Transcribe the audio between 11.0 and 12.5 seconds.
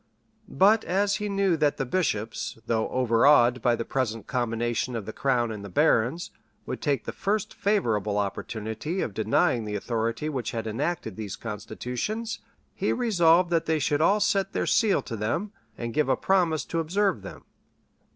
these constitutions,